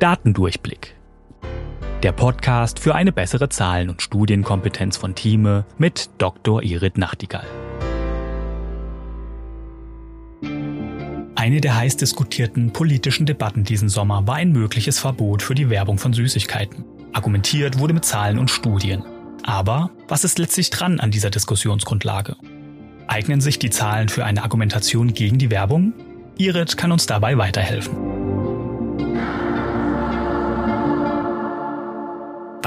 Datendurchblick. 0.00 0.96
Der 2.02 2.12
Podcast 2.12 2.78
für 2.78 2.94
eine 2.94 3.12
bessere 3.12 3.50
Zahlen- 3.50 3.90
und 3.90 4.00
Studienkompetenz 4.00 4.96
von 4.96 5.14
Thieme 5.14 5.66
mit 5.76 6.08
Dr. 6.16 6.62
Irit 6.62 6.96
Nachtigall. 6.96 7.44
Eine 11.34 11.60
der 11.60 11.76
heiß 11.76 11.98
diskutierten 11.98 12.72
politischen 12.72 13.26
Debatten 13.26 13.64
diesen 13.64 13.90
Sommer 13.90 14.26
war 14.26 14.36
ein 14.36 14.52
mögliches 14.52 14.98
Verbot 14.98 15.42
für 15.42 15.54
die 15.54 15.68
Werbung 15.68 15.98
von 15.98 16.14
Süßigkeiten. 16.14 16.86
Argumentiert 17.12 17.78
wurde 17.78 17.92
mit 17.92 18.06
Zahlen 18.06 18.38
und 18.38 18.50
Studien. 18.50 19.04
Aber 19.42 19.90
was 20.08 20.24
ist 20.24 20.38
letztlich 20.38 20.70
dran 20.70 20.98
an 20.98 21.10
dieser 21.10 21.28
Diskussionsgrundlage? 21.28 22.36
Eignen 23.06 23.42
sich 23.42 23.58
die 23.58 23.68
Zahlen 23.68 24.08
für 24.08 24.24
eine 24.24 24.42
Argumentation 24.44 25.12
gegen 25.12 25.36
die 25.36 25.50
Werbung? 25.50 25.92
Irit 26.38 26.78
kann 26.78 26.90
uns 26.90 27.06
dabei 27.06 27.36
weiterhelfen. 27.36 28.09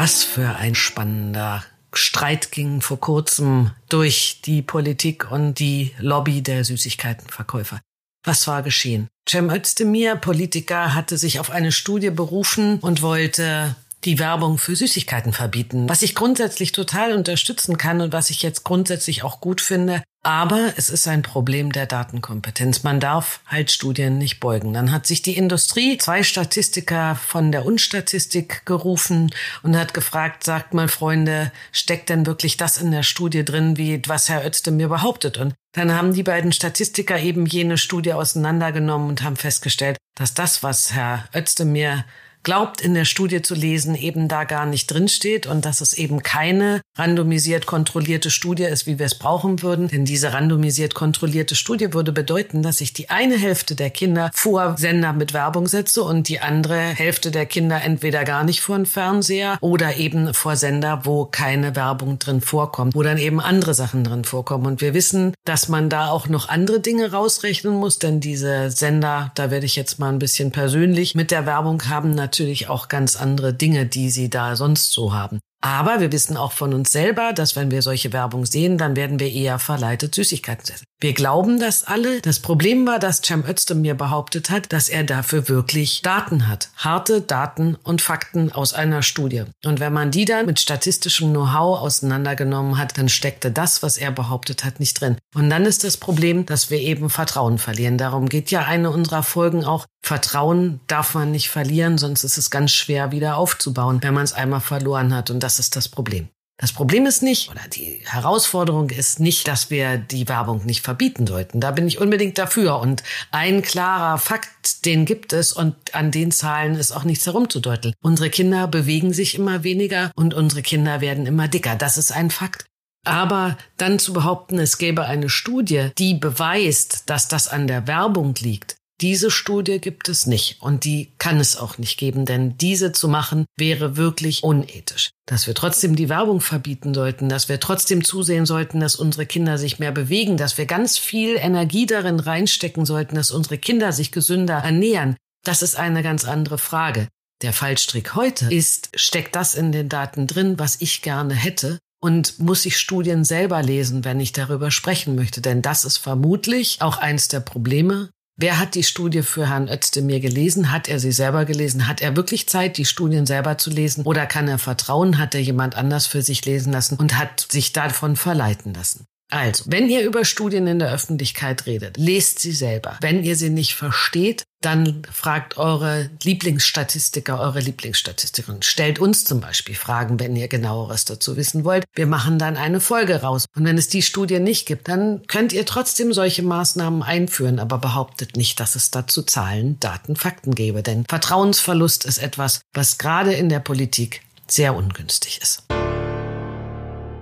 Was 0.03 0.25
für 0.25 0.57
ein 0.57 0.75
spannender 0.75 1.63
Streit 1.93 2.51
ging 2.51 2.81
vor 2.81 2.99
kurzem 2.99 3.71
durch 3.87 4.41
die 4.43 4.61
Politik 4.61 5.31
und 5.31 5.59
die 5.59 5.93
Lobby 5.97 6.41
der 6.41 6.65
Süßigkeitenverkäufer. 6.65 7.79
Was 8.25 8.45
war 8.45 8.63
geschehen? 8.63 9.07
Cem 9.29 9.49
Özdemir, 9.49 10.17
Politiker, 10.17 10.93
hatte 10.93 11.17
sich 11.17 11.39
auf 11.39 11.51
eine 11.51 11.71
Studie 11.71 12.09
berufen 12.09 12.79
und 12.79 13.01
wollte 13.01 13.77
die 14.03 14.19
Werbung 14.19 14.57
für 14.57 14.75
Süßigkeiten 14.75 15.31
verbieten, 15.31 15.87
was 15.87 16.01
ich 16.01 16.15
grundsätzlich 16.15 16.73
total 16.73 17.13
unterstützen 17.13 17.77
kann 17.77 18.01
und 18.01 18.11
was 18.11 18.29
ich 18.29 18.41
jetzt 18.41 18.65
grundsätzlich 18.65 19.23
auch 19.23 19.39
gut 19.39 19.61
finde. 19.61 20.03
Aber 20.25 20.73
es 20.77 20.89
ist 20.89 21.05
ein 21.09 21.21
Problem 21.21 21.73
der 21.73 21.85
Datenkompetenz. 21.85 22.83
Man 22.83 23.01
darf 23.01 23.41
halt 23.45 23.71
Studien 23.71 24.17
nicht 24.17 24.39
beugen. 24.39 24.71
Dann 24.73 24.93
hat 24.93 25.05
sich 25.05 25.21
die 25.21 25.35
Industrie 25.35 25.97
zwei 25.97 26.23
Statistiker 26.23 27.15
von 27.15 27.51
der 27.51 27.65
Unstatistik 27.65 28.65
gerufen 28.65 29.31
und 29.63 29.77
hat 29.77 29.93
gefragt, 29.93 30.45
sagt 30.45 30.73
mal 30.73 30.87
Freunde, 30.87 31.51
steckt 31.73 32.07
denn 32.07 32.25
wirklich 32.25 32.55
das 32.55 32.77
in 32.77 32.91
der 32.91 33.03
Studie 33.03 33.43
drin, 33.43 33.75
wie 33.75 34.01
was 34.07 34.29
Herr 34.29 34.45
Özdemir 34.45 34.87
behauptet? 34.87 35.37
Und 35.37 35.55
dann 35.73 35.91
haben 35.91 36.13
die 36.13 36.23
beiden 36.23 36.53
Statistiker 36.53 37.19
eben 37.19 37.45
jene 37.45 37.77
Studie 37.77 38.13
auseinandergenommen 38.13 39.09
und 39.09 39.23
haben 39.23 39.35
festgestellt, 39.35 39.97
dass 40.15 40.33
das, 40.33 40.63
was 40.63 40.93
Herr 40.93 41.27
Özdemir 41.35 42.05
glaubt 42.43 42.81
in 42.81 42.93
der 42.93 43.05
Studie 43.05 43.41
zu 43.41 43.55
lesen, 43.55 43.95
eben 43.95 44.27
da 44.27 44.43
gar 44.43 44.65
nicht 44.65 44.87
drinsteht 44.87 45.47
und 45.47 45.65
dass 45.65 45.81
es 45.81 45.93
eben 45.93 46.21
keine 46.23 46.81
randomisiert 46.95 47.65
kontrollierte 47.65 48.29
Studie 48.29 48.63
ist, 48.63 48.85
wie 48.85 48.99
wir 48.99 49.05
es 49.05 49.17
brauchen 49.17 49.61
würden. 49.61 49.87
Denn 49.87 50.05
diese 50.05 50.33
randomisiert 50.33 50.93
kontrollierte 50.93 51.55
Studie 51.55 51.93
würde 51.93 52.11
bedeuten, 52.11 52.61
dass 52.61 52.81
ich 52.81 52.93
die 52.93 53.09
eine 53.09 53.37
Hälfte 53.37 53.75
der 53.75 53.89
Kinder 53.89 54.29
vor 54.33 54.75
Sender 54.77 55.13
mit 55.13 55.33
Werbung 55.33 55.67
setze 55.67 56.03
und 56.03 56.27
die 56.27 56.39
andere 56.39 56.77
Hälfte 56.77 57.31
der 57.31 57.45
Kinder 57.45 57.81
entweder 57.81 58.23
gar 58.25 58.43
nicht 58.43 58.61
vor 58.61 58.75
den 58.75 58.85
Fernseher 58.85 59.57
oder 59.61 59.95
eben 59.95 60.33
vor 60.33 60.55
Sender, 60.55 61.01
wo 61.03 61.25
keine 61.25 61.75
Werbung 61.75 62.19
drin 62.19 62.41
vorkommt, 62.41 62.95
wo 62.95 63.03
dann 63.03 63.17
eben 63.17 63.39
andere 63.39 63.73
Sachen 63.73 64.03
drin 64.03 64.25
vorkommen. 64.25 64.65
Und 64.65 64.81
wir 64.81 64.93
wissen, 64.93 65.33
dass 65.45 65.69
man 65.69 65.89
da 65.89 66.09
auch 66.09 66.27
noch 66.27 66.49
andere 66.49 66.79
Dinge 66.79 67.11
rausrechnen 67.11 67.73
muss, 67.73 67.99
denn 67.99 68.19
diese 68.19 68.69
Sender, 68.69 69.31
da 69.35 69.49
werde 69.49 69.65
ich 69.65 69.75
jetzt 69.75 69.99
mal 69.99 70.09
ein 70.09 70.19
bisschen 70.19 70.51
persönlich 70.51 71.15
mit 71.15 71.31
der 71.31 71.45
Werbung 71.45 71.89
haben 71.89 72.13
natürlich 72.33 72.67
auch 72.67 72.87
ganz 72.87 73.15
andere 73.15 73.53
Dinge, 73.53 73.85
die 73.85 74.09
sie 74.09 74.27
da 74.27 74.55
sonst 74.55 74.91
so 74.91 75.13
haben. 75.13 75.39
Aber 75.61 76.01
wir 76.01 76.11
wissen 76.11 76.35
auch 76.35 76.51
von 76.51 76.73
uns 76.73 76.91
selber, 76.91 77.31
dass 77.31 77.55
wenn 77.55 77.69
wir 77.69 77.83
solche 77.83 78.11
Werbung 78.11 78.47
sehen, 78.47 78.79
dann 78.79 78.95
werden 78.95 79.19
wir 79.19 79.31
eher 79.31 79.59
verleitet, 79.59 80.15
Süßigkeiten 80.15 80.65
zu 80.65 80.73
essen. 80.73 80.85
Wir 81.03 81.11
glauben 81.11 81.59
das 81.59 81.83
alle. 81.83 82.21
Das 82.21 82.39
Problem 82.39 82.87
war, 82.87 82.97
dass 82.97 83.21
Cem 83.21 83.43
Özdemir 83.45 83.93
behauptet 83.93 84.49
hat, 84.49 84.71
dass 84.71 84.87
er 84.87 85.03
dafür 85.03 85.49
wirklich 85.49 86.01
Daten 86.01 86.47
hat. 86.47 86.69
Harte 86.77 87.19
Daten 87.19 87.75
und 87.83 88.01
Fakten 88.01 88.53
aus 88.53 88.73
einer 88.73 89.01
Studie. 89.01 89.43
Und 89.65 89.81
wenn 89.81 89.91
man 89.91 90.11
die 90.11 90.23
dann 90.23 90.45
mit 90.45 90.61
statistischem 90.61 91.31
Know-how 91.31 91.81
auseinandergenommen 91.81 92.77
hat, 92.77 92.97
dann 92.97 93.09
steckte 93.09 93.51
das, 93.51 93.83
was 93.83 93.97
er 93.97 94.13
behauptet 94.13 94.63
hat, 94.63 94.79
nicht 94.79 95.01
drin. 95.01 95.17
Und 95.35 95.49
dann 95.49 95.65
ist 95.65 95.83
das 95.83 95.97
Problem, 95.97 96.45
dass 96.45 96.69
wir 96.69 96.79
eben 96.79 97.09
Vertrauen 97.09 97.57
verlieren. 97.57 97.97
Darum 97.97 98.29
geht 98.29 98.49
ja 98.49 98.61
eine 98.61 98.89
unserer 98.89 99.23
Folgen 99.23 99.65
auch. 99.65 99.85
Vertrauen 100.05 100.79
darf 100.87 101.15
man 101.15 101.31
nicht 101.31 101.49
verlieren, 101.49 101.97
sonst 101.97 102.23
ist 102.23 102.37
es 102.37 102.49
ganz 102.49 102.71
schwer 102.71 103.11
wieder 103.11 103.35
aufzubauen, 103.35 103.99
wenn 104.01 104.13
man 104.13 104.23
es 104.23 104.31
einmal 104.31 104.61
verloren 104.61 105.13
hat. 105.13 105.31
Und 105.31 105.43
das 105.43 105.59
ist 105.59 105.75
das 105.75 105.89
Problem. 105.89 106.29
Das 106.63 106.71
Problem 106.71 107.05
ist 107.05 107.21
nicht, 107.21 107.51
oder 107.51 107.67
die 107.73 107.99
Herausforderung 108.05 108.89
ist 108.89 109.19
nicht, 109.19 109.49
dass 109.49 109.69
wir 109.69 109.97
die 109.97 110.29
Werbung 110.29 110.65
nicht 110.65 110.79
verbieten 110.79 111.27
sollten. 111.27 111.59
Da 111.59 111.71
bin 111.71 111.85
ich 111.89 111.99
unbedingt 111.99 112.37
dafür. 112.37 112.79
Und 112.79 113.03
ein 113.31 113.61
klarer 113.61 114.17
Fakt, 114.17 114.85
den 114.85 115.03
gibt 115.03 115.33
es 115.33 115.51
und 115.51 115.75
an 115.93 116.09
den 116.09 116.31
Zahlen 116.31 116.75
ist 116.75 116.93
auch 116.93 117.03
nichts 117.03 117.25
herumzudeuteln. 117.25 117.93
Unsere 118.01 118.29
Kinder 118.29 118.69
bewegen 118.69 119.11
sich 119.11 119.35
immer 119.35 119.65
weniger 119.65 120.09
und 120.15 120.33
unsere 120.33 120.61
Kinder 120.61 121.01
werden 121.01 121.25
immer 121.25 121.49
dicker. 121.49 121.75
Das 121.75 121.97
ist 121.97 122.13
ein 122.13 122.31
Fakt. 122.31 122.63
Aber 123.05 123.57
dann 123.75 123.99
zu 123.99 124.13
behaupten, 124.13 124.57
es 124.57 124.77
gäbe 124.77 125.03
eine 125.03 125.27
Studie, 125.27 125.89
die 125.97 126.13
beweist, 126.13 127.09
dass 127.09 127.27
das 127.27 127.49
an 127.49 127.67
der 127.67 127.87
Werbung 127.87 128.35
liegt, 128.39 128.77
diese 129.03 129.29
Studie 129.29 129.79
gibt 129.79 130.07
es 130.07 130.27
nicht 130.27 130.61
und 130.61 130.85
die 130.85 131.11
kann 131.17 131.41
es 131.41 131.57
auch 131.57 131.77
nicht 131.77 131.99
geben, 131.99 132.23
denn 132.23 132.57
diese 132.57 132.93
zu 132.93 133.09
machen 133.09 133.45
wäre 133.57 133.97
wirklich 133.97 134.43
unethisch. 134.43 135.09
Dass 135.25 135.45
wir 135.45 135.53
trotzdem 135.53 135.97
die 135.97 136.07
Werbung 136.07 136.39
verbieten 136.39 136.93
sollten, 136.93 137.27
dass 137.27 137.49
wir 137.49 137.59
trotzdem 137.59 138.05
zusehen 138.05 138.45
sollten, 138.45 138.79
dass 138.79 138.95
unsere 138.95 139.25
Kinder 139.25 139.57
sich 139.57 139.77
mehr 139.77 139.91
bewegen, 139.91 140.37
dass 140.37 140.57
wir 140.57 140.65
ganz 140.65 140.97
viel 140.97 141.35
Energie 141.35 141.85
darin 141.85 142.21
reinstecken 142.21 142.85
sollten, 142.85 143.15
dass 143.15 143.31
unsere 143.31 143.57
Kinder 143.57 143.91
sich 143.91 144.13
gesünder 144.13 144.59
ernähren, 144.59 145.17
das 145.43 145.63
ist 145.63 145.75
eine 145.75 146.01
ganz 146.01 146.23
andere 146.23 146.57
Frage. 146.57 147.09
Der 147.41 147.51
Fallstrick 147.51 148.15
heute 148.15 148.53
ist, 148.53 148.89
steckt 148.95 149.35
das 149.35 149.53
in 149.53 149.73
den 149.73 149.89
Daten 149.89 150.27
drin, 150.27 150.57
was 150.59 150.79
ich 150.79 151.01
gerne 151.01 151.33
hätte? 151.33 151.77
Und 152.01 152.39
muss 152.39 152.65
ich 152.65 152.77
Studien 152.77 153.25
selber 153.25 153.61
lesen, 153.61 154.05
wenn 154.05 154.21
ich 154.21 154.31
darüber 154.31 154.71
sprechen 154.71 155.15
möchte? 155.15 155.41
Denn 155.41 155.61
das 155.61 155.83
ist 155.83 155.97
vermutlich 155.97 156.81
auch 156.81 156.97
eins 156.97 157.27
der 157.27 157.41
Probleme, 157.41 158.09
Wer 158.35 158.57
hat 158.57 158.73
die 158.73 158.83
Studie 158.83 159.21
für 159.21 159.49
Herrn 159.49 159.69
Özdemir 159.69 160.19
gelesen? 160.19 160.71
Hat 160.71 160.89
er 160.89 160.99
sie 160.99 161.11
selber 161.11 161.45
gelesen? 161.45 161.87
Hat 161.87 162.01
er 162.01 162.15
wirklich 162.15 162.49
Zeit, 162.49 162.77
die 162.77 162.85
Studien 162.85 163.27
selber 163.27 163.59
zu 163.59 163.69
lesen? 163.69 164.05
Oder 164.05 164.25
kann 164.25 164.47
er 164.47 164.57
vertrauen? 164.57 165.19
Hat 165.19 165.35
er 165.35 165.41
jemand 165.41 165.75
anders 165.75 166.07
für 166.07 166.23
sich 166.23 166.43
lesen 166.45 166.73
lassen 166.73 166.97
und 166.97 167.17
hat 167.17 167.45
sich 167.51 167.73
davon 167.73 168.15
verleiten 168.15 168.73
lassen? 168.73 169.05
Also, 169.33 169.63
wenn 169.65 169.89
ihr 169.89 170.03
über 170.03 170.25
Studien 170.25 170.67
in 170.67 170.77
der 170.77 170.93
Öffentlichkeit 170.93 171.65
redet, 171.65 171.97
lest 171.97 172.37
sie 172.37 172.51
selber. 172.51 172.97
Wenn 173.01 173.23
ihr 173.23 173.35
sie 173.35 173.49
nicht 173.49 173.73
versteht, 173.73 174.43
dann 174.61 175.01
fragt 175.11 175.57
eure 175.57 176.11
Lieblingsstatistiker, 176.21 177.39
eure 177.39 177.59
Lieblingsstatistikerin. 177.59 178.61
Stellt 178.61 178.99
uns 178.99 179.25
zum 179.25 179.41
Beispiel 179.41 179.73
Fragen, 179.73 180.19
wenn 180.19 180.35
ihr 180.35 180.47
genaueres 180.47 181.05
dazu 181.05 181.35
wissen 181.35 181.63
wollt. 181.63 181.83
Wir 181.95 182.05
machen 182.05 182.37
dann 182.37 182.57
eine 182.57 182.79
Folge 182.79 183.21
raus. 183.21 183.47
Und 183.55 183.65
wenn 183.65 183.79
es 183.79 183.87
die 183.89 184.03
Studie 184.03 184.39
nicht 184.39 184.67
gibt, 184.67 184.87
dann 184.87 185.23
könnt 185.27 185.51
ihr 185.51 185.65
trotzdem 185.65 186.13
solche 186.13 186.43
Maßnahmen 186.43 187.01
einführen, 187.01 187.59
aber 187.59 187.79
behauptet 187.79 188.37
nicht, 188.37 188.59
dass 188.59 188.75
es 188.75 188.91
dazu 188.91 189.23
Zahlen, 189.23 189.79
Daten, 189.79 190.15
Fakten 190.15 190.53
gäbe. 190.53 190.83
Denn 190.83 191.05
Vertrauensverlust 191.09 192.05
ist 192.05 192.19
etwas, 192.19 192.61
was 192.71 192.99
gerade 192.99 193.33
in 193.33 193.49
der 193.49 193.59
Politik 193.59 194.21
sehr 194.47 194.75
ungünstig 194.75 195.39
ist. 195.41 195.63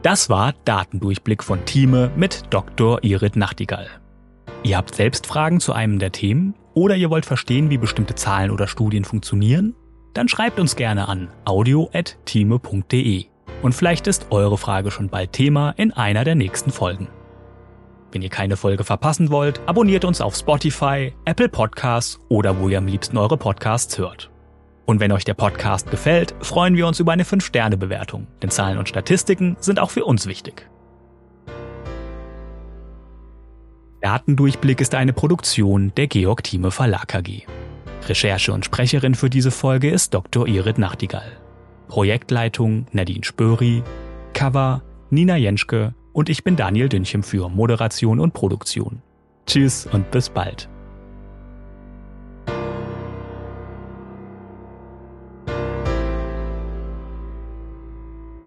Das 0.03 0.29
war 0.29 0.53
Datendurchblick 0.65 1.43
von 1.43 1.63
Thieme 1.65 2.11
mit 2.15 2.45
Dr. 2.49 3.03
Irit 3.03 3.35
Nachtigall. 3.35 3.87
Ihr 4.63 4.77
habt 4.77 4.95
selbst 4.95 5.27
Fragen 5.27 5.59
zu 5.59 5.73
einem 5.73 5.99
der 5.99 6.11
Themen 6.11 6.55
oder 6.73 6.95
ihr 6.95 7.11
wollt 7.11 7.25
verstehen, 7.25 7.69
wie 7.69 7.77
bestimmte 7.77 8.15
Zahlen 8.15 8.49
oder 8.49 8.67
Studien 8.67 9.05
funktionieren? 9.05 9.75
Dann 10.15 10.27
schreibt 10.27 10.59
uns 10.59 10.75
gerne 10.75 11.07
an 11.07 11.29
audio.thieme.de 11.45 13.25
und 13.61 13.75
vielleicht 13.75 14.07
ist 14.07 14.27
eure 14.31 14.57
Frage 14.57 14.89
schon 14.89 15.09
bald 15.09 15.33
Thema 15.33 15.75
in 15.77 15.91
einer 15.91 16.23
der 16.23 16.35
nächsten 16.35 16.71
Folgen. 16.71 17.07
Wenn 18.11 18.23
ihr 18.23 18.29
keine 18.29 18.57
Folge 18.57 18.83
verpassen 18.83 19.29
wollt, 19.29 19.61
abonniert 19.67 20.03
uns 20.03 20.19
auf 20.19 20.35
Spotify, 20.35 21.13
Apple 21.25 21.47
Podcasts 21.47 22.19
oder 22.27 22.59
wo 22.59 22.69
ihr 22.69 22.79
am 22.79 22.87
liebsten 22.87 23.17
eure 23.17 23.37
Podcasts 23.37 23.99
hört. 23.99 24.30
Und 24.85 24.99
wenn 24.99 25.11
euch 25.11 25.23
der 25.23 25.33
Podcast 25.33 25.89
gefällt, 25.91 26.35
freuen 26.41 26.75
wir 26.75 26.87
uns 26.87 26.99
über 26.99 27.11
eine 27.11 27.23
5-Sterne-Bewertung, 27.23 28.27
denn 28.41 28.49
Zahlen 28.49 28.77
und 28.77 28.89
Statistiken 28.89 29.55
sind 29.59 29.79
auch 29.79 29.91
für 29.91 30.05
uns 30.05 30.25
wichtig. 30.25 30.67
Datendurchblick 34.01 34.81
ist 34.81 34.95
eine 34.95 35.13
Produktion 35.13 35.93
der 35.95 36.07
Georg 36.07 36.43
Thieme 36.43 36.71
Verlag 36.71 37.13
AG. 37.13 37.43
Recherche 38.09 38.51
und 38.51 38.65
Sprecherin 38.65 39.13
für 39.13 39.29
diese 39.29 39.51
Folge 39.51 39.91
ist 39.91 40.13
Dr. 40.13 40.47
Irit 40.47 40.79
Nachtigall. 40.79 41.37
Projektleitung 41.87 42.87
Nadine 42.91 43.23
Spöri, 43.23 43.83
Cover 44.33 44.81
Nina 45.11 45.35
Jenschke 45.35 45.93
und 46.13 46.29
ich 46.29 46.43
bin 46.43 46.55
Daniel 46.55 46.89
Dünchem 46.89 47.21
für 47.21 47.49
Moderation 47.49 48.19
und 48.19 48.33
Produktion. 48.33 49.01
Tschüss 49.45 49.85
und 49.85 50.09
bis 50.09 50.29
bald. 50.29 50.70